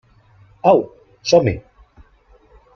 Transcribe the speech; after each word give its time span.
Au, 0.63 0.95
som-hi. 1.21 1.55